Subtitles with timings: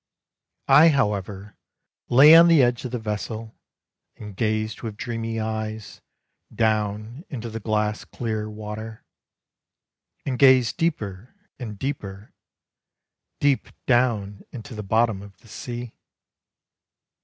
[0.67, 1.55] I however
[2.09, 3.55] lay on the edge of the vessel,
[4.15, 6.01] And gazed with dreamy eyes
[6.51, 9.03] Down into the glass clear water.
[10.25, 12.33] And gazed deeper and deeper,
[13.39, 15.93] Deep down into the bottom of the sea.